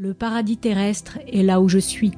[0.00, 2.12] Le paradis terrestre est là où je suis.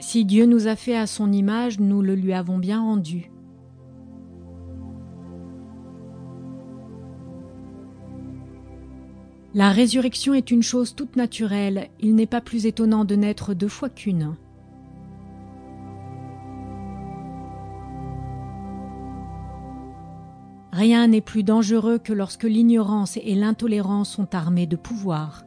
[0.00, 3.30] Si Dieu nous a fait à son image, nous le lui avons bien rendu.
[9.54, 13.68] La résurrection est une chose toute naturelle, il n'est pas plus étonnant de naître deux
[13.68, 14.34] fois qu'une.
[20.72, 25.44] Rien n'est plus dangereux que lorsque l'ignorance et l'intolérance sont armées de pouvoir.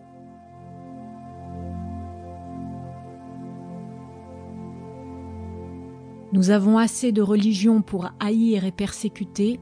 [6.33, 9.59] Nous avons assez de religion pour haïr et persécuter,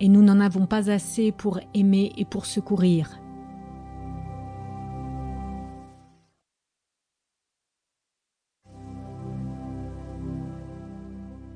[0.00, 3.20] et nous n'en avons pas assez pour aimer et pour secourir.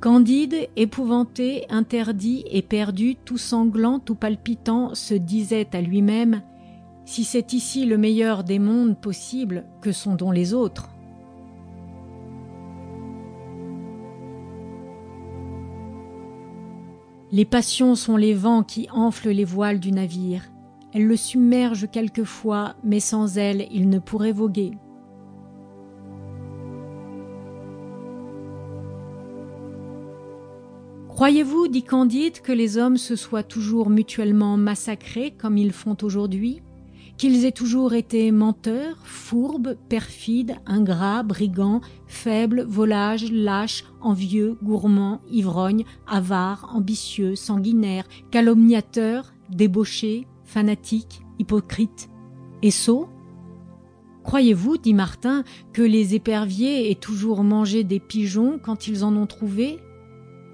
[0.03, 6.43] Candide, épouvanté, interdit et perdu, tout sanglant, tout palpitant, se disait à lui-même
[7.05, 10.89] Si c'est ici le meilleur des mondes possibles, que sont donc les autres?
[17.31, 20.51] Les passions sont les vents qui enflent les voiles du navire.
[20.93, 24.73] Elles le submergent quelquefois, mais sans elles il ne pourrait voguer.
[31.13, 36.63] Croyez-vous, dit Candide, que les hommes se soient toujours mutuellement massacrés comme ils font aujourd'hui?
[37.19, 45.85] Qu'ils aient toujours été menteurs, fourbes, perfides, ingrats, brigands, faibles, volages, lâches, envieux, gourmands, ivrognes,
[46.09, 52.09] avares, ambitieux, sanguinaires, calomniateurs, débauchés, fanatiques, hypocrites
[52.63, 53.11] et sots?
[54.25, 59.27] Croyez-vous, dit Martin, que les éperviers aient toujours mangé des pigeons quand ils en ont
[59.27, 59.79] trouvé?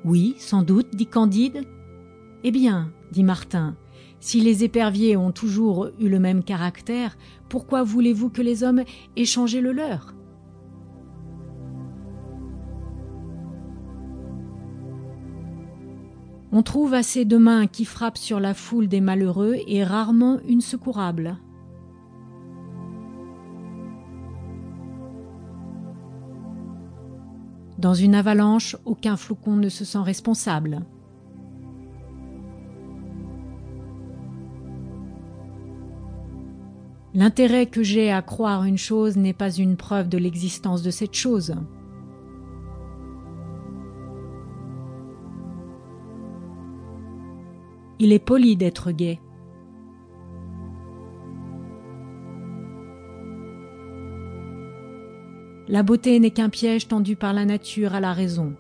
[0.05, 1.65] Oui, sans doute, dit Candide.
[2.45, 3.77] Eh bien, dit Martin,
[4.21, 7.17] si les éperviers ont toujours eu le même caractère,
[7.49, 8.83] pourquoi voulez-vous que les hommes
[9.17, 10.15] aient changé le leur?
[16.51, 20.63] On trouve assez de mains qui frappent sur la foule des malheureux et rarement une
[20.63, 21.37] secourable.
[27.79, 30.81] Dans une avalanche, aucun flocon ne se sent responsable.
[37.15, 41.15] L'intérêt que j'ai à croire une chose n'est pas une preuve de l'existence de cette
[41.15, 41.55] chose.
[48.01, 49.21] Il est poli d'être gai.
[55.69, 58.55] La beauté n'est qu'un piège tendu par la nature à la raison.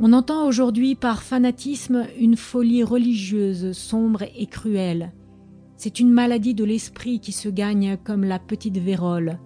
[0.00, 5.12] On entend aujourd'hui par fanatisme une folie religieuse, sombre et cruelle.
[5.76, 9.38] C'est une maladie de l'esprit qui se gagne comme la petite vérole.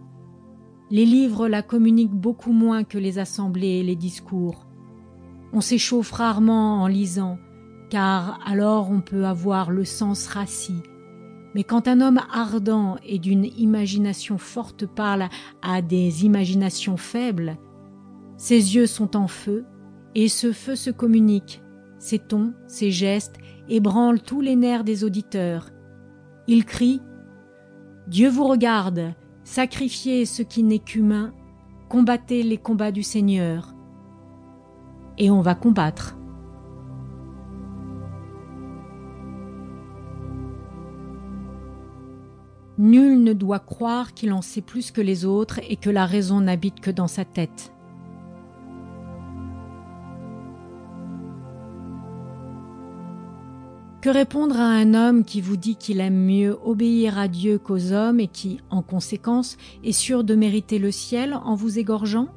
[0.90, 4.66] Les livres la communiquent beaucoup moins que les assemblées et les discours.
[5.52, 7.38] On s'échauffe rarement en lisant,
[7.90, 10.82] car alors on peut avoir le sens rassis,
[11.56, 15.30] mais quand un homme ardent et d'une imagination forte parle
[15.62, 17.56] à des imaginations faibles,
[18.36, 19.64] ses yeux sont en feu,
[20.14, 21.62] et ce feu se communique,
[21.98, 23.36] ses tons, ses gestes
[23.70, 25.70] ébranlent tous les nerfs des auditeurs.
[26.46, 27.00] Il crie
[28.06, 31.32] Dieu vous regarde, sacrifiez ce qui n'est qu'humain,
[31.88, 33.74] combattez les combats du Seigneur.
[35.16, 36.18] Et on va combattre.
[42.78, 46.42] Nul ne doit croire qu'il en sait plus que les autres et que la raison
[46.42, 47.72] n'habite que dans sa tête.
[54.02, 57.92] Que répondre à un homme qui vous dit qu'il aime mieux obéir à Dieu qu'aux
[57.92, 62.28] hommes et qui, en conséquence, est sûr de mériter le ciel en vous égorgeant?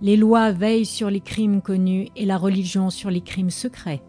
[0.00, 4.02] Les lois veillent sur les crimes connus et la religion sur les crimes secrets.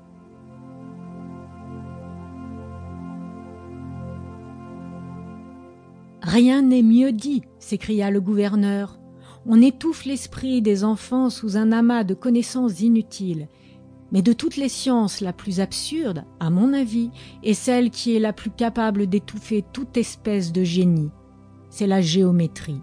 [6.21, 8.99] Rien n'est mieux dit, s'écria le gouverneur.
[9.47, 13.47] On étouffe l'esprit des enfants sous un amas de connaissances inutiles.
[14.11, 17.09] Mais de toutes les sciences, la plus absurde, à mon avis,
[17.41, 21.09] est celle qui est la plus capable d'étouffer toute espèce de génie.
[21.69, 22.81] C'est la géométrie.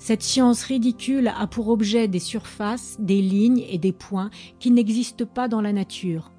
[0.00, 5.26] Cette science ridicule a pour objet des surfaces, des lignes et des points qui n'existent
[5.26, 6.32] pas dans la nature.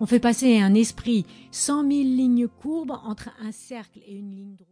[0.00, 4.54] On fait passer un esprit cent mille lignes courbes entre un cercle et une ligne
[4.54, 4.66] droite.